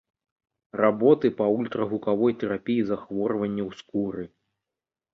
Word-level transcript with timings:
Работы 0.83 1.31
па 1.41 1.45
ультрагукавой 1.57 2.37
тэрапіі 2.41 2.89
захворванняў 2.91 3.67
скуры. 3.79 4.23